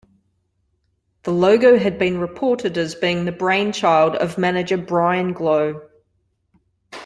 The 1.21 1.31
logo 1.31 1.77
has 1.77 1.93
been 1.93 2.17
reported 2.17 2.75
as 2.75 2.95
being 2.95 3.25
the 3.25 3.31
brainchild 3.31 4.15
of 4.15 4.35
manager 4.39 4.75
Brian 4.75 5.35
Clough. 5.35 5.79